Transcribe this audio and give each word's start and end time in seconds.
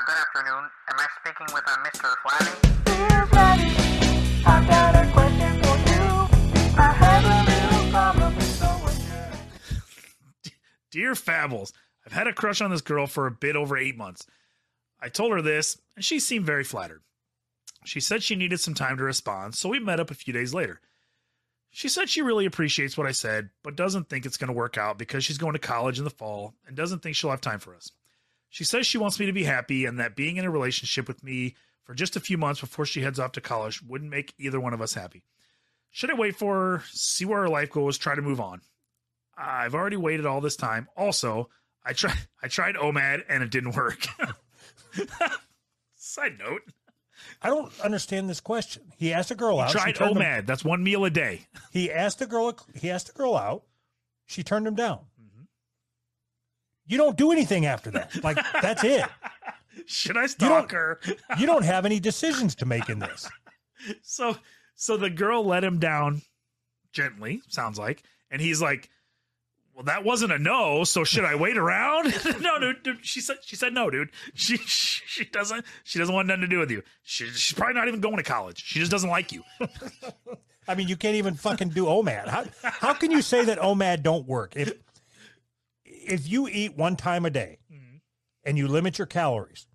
Uh, 0.00 0.04
good 0.06 0.16
afternoon. 0.16 0.70
Am 0.88 0.96
I 0.98 1.06
speaking 1.20 1.46
with 1.52 1.64
uh, 1.66 1.76
Mr. 1.84 2.14
Flatty? 2.22 2.70
Dear 2.84 3.26
Flatty, 3.26 4.46
I've 4.46 4.66
got 4.68 4.94
a 4.94 5.12
question 5.12 5.62
for 5.62 5.76
you. 5.90 6.74
I 6.78 6.92
have 6.92 7.24
a 7.24 7.50
little 7.50 7.90
problem, 7.90 8.40
so 8.40 8.80
would 8.84 8.94
you? 10.44 10.52
Dear 10.90 11.14
Fables, 11.14 11.72
I've 12.06 12.12
had 12.12 12.28
a 12.28 12.32
crush 12.32 12.60
on 12.60 12.70
this 12.70 12.80
girl 12.80 13.06
for 13.06 13.26
a 13.26 13.30
bit 13.30 13.56
over 13.56 13.76
eight 13.76 13.96
months. 13.96 14.26
I 15.00 15.08
told 15.08 15.32
her 15.32 15.42
this, 15.42 15.78
and 15.96 16.04
she 16.04 16.18
seemed 16.18 16.46
very 16.46 16.64
flattered. 16.64 17.02
She 17.84 18.00
said 18.00 18.22
she 18.22 18.36
needed 18.36 18.60
some 18.60 18.74
time 18.74 18.96
to 18.96 19.04
respond, 19.04 19.54
so 19.54 19.68
we 19.68 19.80
met 19.80 20.00
up 20.00 20.10
a 20.10 20.14
few 20.14 20.32
days 20.32 20.54
later. 20.54 20.80
She 21.70 21.88
said 21.88 22.08
she 22.08 22.22
really 22.22 22.46
appreciates 22.46 22.96
what 22.96 23.06
I 23.06 23.12
said, 23.12 23.50
but 23.62 23.76
doesn't 23.76 24.08
think 24.08 24.24
it's 24.24 24.36
going 24.36 24.48
to 24.48 24.54
work 24.54 24.78
out 24.78 24.98
because 24.98 25.24
she's 25.24 25.38
going 25.38 25.52
to 25.52 25.58
college 25.58 25.98
in 25.98 26.04
the 26.04 26.10
fall 26.10 26.54
and 26.66 26.76
doesn't 26.76 27.00
think 27.02 27.16
she'll 27.16 27.30
have 27.30 27.40
time 27.40 27.60
for 27.60 27.74
us. 27.74 27.90
She 28.50 28.64
says 28.64 28.86
she 28.86 28.98
wants 28.98 29.18
me 29.18 29.26
to 29.26 29.32
be 29.32 29.44
happy 29.44 29.86
and 29.86 29.98
that 29.98 30.16
being 30.16 30.36
in 30.36 30.44
a 30.44 30.50
relationship 30.50 31.08
with 31.08 31.22
me 31.22 31.54
for 31.84 31.94
just 31.94 32.16
a 32.16 32.20
few 32.20 32.36
months 32.36 32.60
before 32.60 32.84
she 32.84 33.00
heads 33.00 33.18
off 33.18 33.32
to 33.32 33.40
college 33.40 33.80
wouldn't 33.82 34.10
make 34.10 34.34
either 34.38 34.60
one 34.60 34.74
of 34.74 34.82
us 34.82 34.92
happy. 34.94 35.22
Should 35.90 36.10
I 36.10 36.14
wait 36.14 36.36
for 36.36 36.54
her, 36.54 36.82
see 36.90 37.24
where 37.24 37.40
her 37.42 37.48
life 37.48 37.70
goes, 37.70 37.96
try 37.96 38.14
to 38.14 38.22
move 38.22 38.40
on? 38.40 38.60
I've 39.36 39.74
already 39.74 39.96
waited 39.96 40.26
all 40.26 40.40
this 40.40 40.56
time. 40.56 40.88
Also, 40.96 41.48
I 41.84 41.92
tried 41.94 42.18
I 42.42 42.48
tried 42.48 42.74
OMAD 42.74 43.22
and 43.28 43.42
it 43.42 43.50
didn't 43.50 43.74
work. 43.76 44.04
Side 45.96 46.38
note, 46.38 46.62
I 47.42 47.48
don't 47.48 47.72
understand 47.80 48.28
this 48.28 48.40
question. 48.40 48.82
He 48.96 49.12
asked 49.12 49.30
a 49.30 49.34
girl 49.34 49.60
out. 49.60 49.70
she 49.70 49.78
tried 49.78 49.94
turned 49.94 50.16
him- 50.16 50.22
OMAD. 50.22 50.46
That's 50.46 50.64
one 50.64 50.82
meal 50.82 51.04
a 51.04 51.10
day. 51.10 51.46
He 51.72 51.90
asked 51.90 52.20
a 52.20 52.26
girl. 52.26 52.58
He 52.74 52.90
asked 52.90 53.10
a 53.10 53.12
girl 53.12 53.36
out. 53.36 53.62
She 54.26 54.42
turned 54.42 54.66
him 54.66 54.74
down. 54.74 55.00
You 56.90 56.96
don't 56.96 57.16
do 57.16 57.30
anything 57.30 57.66
after 57.66 57.92
that. 57.92 58.22
Like 58.24 58.36
that's 58.60 58.82
it. 58.82 59.04
Should 59.86 60.16
I 60.16 60.26
stalk 60.26 60.72
her? 60.72 60.98
You 61.38 61.46
don't 61.46 61.64
have 61.64 61.86
any 61.86 62.00
decisions 62.00 62.56
to 62.56 62.66
make 62.66 62.88
in 62.88 62.98
this. 62.98 63.28
So 64.02 64.36
so 64.74 64.98
the 64.98 65.08
girl 65.08 65.42
let 65.42 65.64
him 65.64 65.78
down 65.78 66.20
gently, 66.92 67.40
sounds 67.48 67.78
like, 67.78 68.02
and 68.30 68.42
he's 68.42 68.60
like, 68.60 68.90
"Well, 69.72 69.84
that 69.84 70.04
wasn't 70.04 70.32
a 70.32 70.38
no. 70.38 70.84
So 70.84 71.02
should 71.02 71.24
I 71.24 71.34
wait 71.34 71.56
around?" 71.56 72.12
no, 72.42 72.58
dude, 72.60 72.82
dude. 72.82 73.06
She 73.06 73.22
said 73.22 73.38
she 73.40 73.56
said 73.56 73.72
no, 73.72 73.88
dude. 73.88 74.10
She 74.34 74.58
she, 74.58 75.02
she 75.06 75.24
doesn't 75.24 75.64
she 75.84 75.98
doesn't 75.98 76.14
want 76.14 76.28
nothing 76.28 76.42
to 76.42 76.46
do 76.46 76.58
with 76.58 76.70
you. 76.70 76.82
She, 77.02 77.24
she's 77.28 77.56
probably 77.56 77.72
not 77.72 77.88
even 77.88 78.00
going 78.00 78.18
to 78.18 78.22
college. 78.22 78.62
She 78.66 78.80
just 78.80 78.90
doesn't 78.90 79.08
like 79.08 79.32
you. 79.32 79.44
I 80.68 80.74
mean, 80.74 80.88
you 80.88 80.96
can't 80.96 81.16
even 81.16 81.36
fucking 81.36 81.70
do 81.70 81.86
OMAD. 81.86 82.28
How 82.28 82.44
how 82.62 82.92
can 82.92 83.10
you 83.10 83.22
say 83.22 83.46
that 83.46 83.58
OMAD 83.60 84.02
don't 84.02 84.26
work 84.26 84.56
if 84.56 84.74
if 86.10 86.28
you 86.28 86.48
eat 86.48 86.76
one 86.76 86.96
time 86.96 87.24
a 87.24 87.30
day 87.30 87.58
mm-hmm. 87.72 87.96
and 88.44 88.58
you 88.58 88.68
limit 88.68 88.98
your 88.98 89.06
calories, 89.06 89.66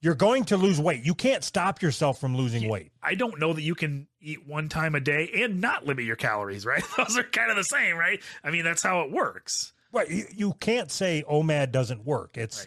you're 0.00 0.14
going 0.14 0.44
to 0.44 0.56
lose 0.58 0.78
weight. 0.78 1.02
You 1.02 1.14
can't 1.14 1.42
stop 1.42 1.80
yourself 1.80 2.20
from 2.20 2.36
losing 2.36 2.68
weight. 2.68 2.92
I 3.02 3.14
don't 3.14 3.40
know 3.40 3.54
that 3.54 3.62
you 3.62 3.74
can 3.74 4.06
eat 4.20 4.46
one 4.46 4.68
time 4.68 4.94
a 4.94 5.00
day 5.00 5.30
and 5.34 5.62
not 5.62 5.86
limit 5.86 6.04
your 6.04 6.16
calories, 6.16 6.66
right? 6.66 6.84
Those 6.98 7.16
are 7.16 7.22
kind 7.22 7.50
of 7.50 7.56
the 7.56 7.64
same, 7.64 7.96
right? 7.96 8.22
I 8.42 8.50
mean, 8.50 8.64
that's 8.64 8.82
how 8.82 9.00
it 9.02 9.10
works. 9.10 9.72
Right. 9.92 10.10
You, 10.10 10.26
you 10.34 10.52
can't 10.60 10.90
say 10.90 11.24
oh, 11.26 11.42
OMAD 11.42 11.72
doesn't 11.72 12.04
work. 12.04 12.36
It's 12.36 12.66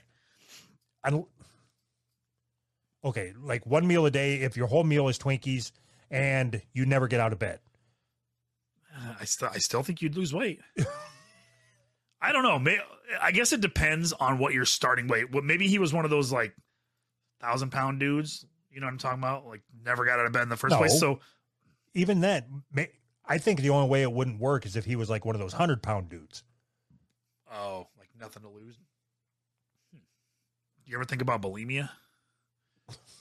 I 1.03 1.11
don't 1.11 1.27
okay, 3.03 3.33
like 3.39 3.67
one 3.67 3.85
meal 3.85 4.05
a 4.05 4.11
day 4.11 4.37
if 4.37 4.57
your 4.57 4.67
whole 4.67 4.83
meal 4.83 5.07
is 5.07 5.19
Twinkies 5.19 5.71
and 6.09 6.61
you 6.73 6.85
never 6.85 7.07
get 7.07 7.19
out 7.19 7.33
of 7.33 7.39
bed. 7.39 7.59
Uh, 8.95 9.13
I 9.19 9.25
still 9.25 9.49
I 9.53 9.59
still 9.59 9.83
think 9.83 10.01
you'd 10.01 10.15
lose 10.15 10.33
weight. 10.33 10.61
I 12.21 12.31
don't 12.31 12.43
know. 12.43 12.57
May, 12.59 12.79
I 13.21 13.31
guess 13.31 13.53
it 13.53 13.61
depends 13.61 14.11
on 14.13 14.37
what 14.39 14.53
your 14.53 14.65
starting 14.65 15.07
weight. 15.07 15.31
Well, 15.31 15.43
maybe 15.43 15.67
he 15.67 15.79
was 15.79 15.93
one 15.93 16.03
of 16.05 16.11
those 16.11 16.31
like 16.31 16.53
thousand 17.39 17.69
pound 17.71 17.99
dudes. 17.99 18.45
You 18.71 18.79
know 18.81 18.87
what 18.87 18.91
I'm 18.93 18.97
talking 18.97 19.19
about? 19.19 19.45
Like 19.45 19.61
never 19.83 20.05
got 20.05 20.19
out 20.19 20.25
of 20.25 20.31
bed 20.31 20.43
in 20.43 20.49
the 20.49 20.57
first 20.57 20.71
No. 20.73 20.77
place. 20.79 20.99
So 20.99 21.19
Even 21.93 22.21
then, 22.21 22.63
may, 22.71 22.89
I 23.25 23.37
think 23.37 23.61
the 23.61 23.69
only 23.69 23.87
way 23.89 24.01
it 24.01 24.11
wouldn't 24.11 24.39
work 24.39 24.65
is 24.65 24.75
if 24.75 24.85
he 24.85 24.95
was 24.95 25.09
like 25.09 25.25
one 25.25 25.35
of 25.35 25.41
those 25.41 25.53
hundred 25.53 25.81
pound 25.83 26.09
dudes. 26.09 26.43
oh, 27.51 27.87
like 27.97 28.09
nothing 28.19 28.43
to 28.43 28.49
lose. 28.49 28.75
Hmm. 29.91 29.99
You 30.85 30.95
ever 30.97 31.05
think 31.05 31.21
about 31.21 31.41
bulimia? 31.41 31.89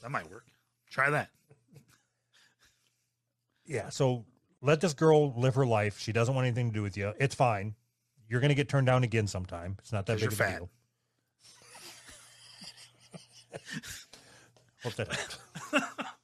That 0.03 0.11
might 0.11 0.31
work. 0.31 0.45
Try 0.91 1.11
that. 1.11 1.31
Yeah. 3.67 3.89
So 3.91 4.25
let 4.61 4.81
this 4.81 4.95
girl 4.95 5.33
live 5.39 5.55
her 5.57 5.67
life. 5.67 5.99
She 5.99 6.13
doesn't 6.13 6.35
want 6.35 6.47
anything 6.47 6.69
to 6.71 6.75
do 6.75 6.83
with 6.83 6.97
you. 6.97 7.13
It's 7.19 7.35
fine. 7.35 7.75
You're 8.29 8.41
going 8.41 8.49
to 8.49 8.55
get 8.55 8.69
turned 8.69 8.87
down 8.87 9.05
again 9.05 9.27
sometime. 9.27 9.77
It's 9.79 9.93
not 9.93 10.07
that 10.07 10.19
big 10.19 10.33
of 10.33 10.41
a 10.41 10.51
deal. 10.59 10.71
Hope 14.83 14.95
that 14.95 15.09
helps. 15.09 15.39